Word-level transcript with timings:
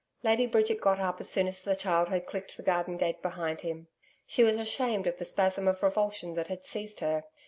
Lady 0.23 0.47
Bridget 0.47 0.81
got 0.81 0.99
up 0.99 1.19
as 1.21 1.29
soon 1.29 1.45
as 1.45 1.61
the 1.61 1.75
child 1.75 2.09
had 2.09 2.25
clicked 2.25 2.57
the 2.57 2.63
garden 2.63 2.97
gate 2.97 3.21
behind 3.21 3.61
him. 3.61 3.87
She 4.25 4.43
was 4.43 4.57
ashamed 4.57 5.05
of 5.05 5.17
the 5.19 5.25
spasm 5.25 5.67
of 5.67 5.83
revulsion 5.83 6.33
that 6.33 6.47
had 6.47 6.65
seized 6.65 7.01
her. 7.01 7.25